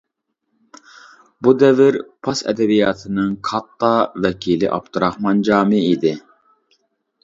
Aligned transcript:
بۇ 1.47 1.53
دەۋر 1.65 1.99
پاس 2.27 2.43
ئەدەبىياتنىڭ 2.47 3.37
كاتتا 3.51 3.93
ۋەكىلى 4.27 4.75
ئابدۇراخمان 4.75 5.49
جامى 5.53 5.89
ئىدى. 5.89 6.21